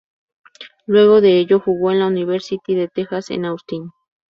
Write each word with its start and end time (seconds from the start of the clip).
Luego 0.87 1.21
de 1.21 1.37
ello 1.37 1.59
jugó 1.59 1.91
en 1.91 1.99
la 1.99 2.07
University 2.07 2.73
de 2.73 2.87
Texas 2.87 3.29
en 3.29 3.45
Austin. 3.45 3.91